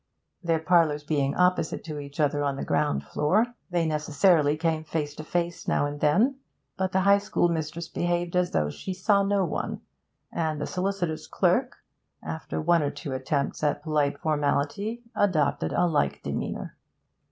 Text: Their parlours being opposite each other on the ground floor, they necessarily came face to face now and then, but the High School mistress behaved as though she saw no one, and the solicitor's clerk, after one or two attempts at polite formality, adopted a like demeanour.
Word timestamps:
Their 0.41 0.57
parlours 0.57 1.03
being 1.03 1.35
opposite 1.35 1.87
each 1.87 2.19
other 2.19 2.43
on 2.43 2.55
the 2.55 2.65
ground 2.65 3.03
floor, 3.03 3.53
they 3.69 3.85
necessarily 3.85 4.57
came 4.57 4.83
face 4.83 5.13
to 5.17 5.23
face 5.23 5.67
now 5.67 5.85
and 5.85 5.99
then, 6.01 6.39
but 6.75 6.91
the 6.91 7.01
High 7.01 7.19
School 7.19 7.49
mistress 7.49 7.87
behaved 7.87 8.35
as 8.35 8.49
though 8.49 8.71
she 8.71 8.95
saw 8.95 9.21
no 9.21 9.45
one, 9.45 9.81
and 10.31 10.59
the 10.59 10.65
solicitor's 10.65 11.27
clerk, 11.27 11.75
after 12.23 12.59
one 12.59 12.81
or 12.81 12.89
two 12.89 13.13
attempts 13.13 13.61
at 13.61 13.83
polite 13.83 14.19
formality, 14.19 15.03
adopted 15.15 15.71
a 15.71 15.85
like 15.85 16.23
demeanour. 16.23 16.75